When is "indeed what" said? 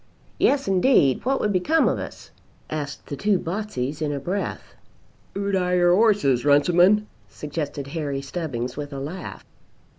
0.67-1.39